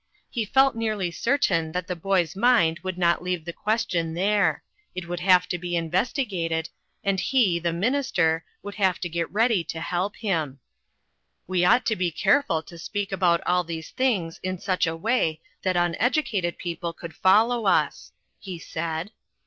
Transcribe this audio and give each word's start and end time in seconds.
He 0.31 0.45
felt 0.45 0.73
nearly 0.75 1.11
certain 1.11 1.73
that 1.73 1.85
the 1.85 1.95
boy's 1.95 2.35
mind 2.35 2.79
would 2.81 2.97
not 2.97 3.21
leave 3.21 3.45
the 3.45 3.53
question 3.53 4.15
there; 4.15 4.63
it 4.95 5.07
would 5.07 5.19
have 5.19 5.47
to 5.49 5.59
be 5.59 5.75
investigated, 5.75 6.69
and 7.03 7.19
he, 7.19 7.59
the 7.59 7.71
minister, 7.71 8.43
would 8.63 8.73
have 8.81 8.97
to 9.01 9.07
get 9.09 9.31
ready 9.31 9.63
to 9.65 9.79
help 9.79 10.15
him. 10.15 10.53
3l6 10.53 10.53
INTERRUPTED." 10.53 10.59
We 11.49 11.65
ought 11.65 11.85
to 11.85 11.95
be 11.95 12.09
careful 12.11 12.63
to 12.63 12.79
speak 12.79 13.11
about 13.11 13.41
all 13.45 13.63
these 13.63 13.91
things 13.91 14.39
in 14.41 14.57
such 14.57 14.87
a 14.87 14.95
way 14.95 15.39
that 15.61 15.75
unedu 15.75 16.23
cated 16.27 16.57
people 16.57 16.93
could 16.93 17.13
follow 17.15 17.67
us," 17.67 18.11
he 18.39 18.57
said. 18.57 19.11